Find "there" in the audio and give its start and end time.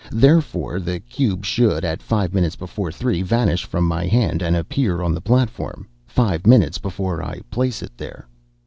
7.99-8.27